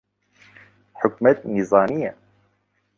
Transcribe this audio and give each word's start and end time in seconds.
حکوومەت 1.01 1.37
نیزامییە 1.53 2.11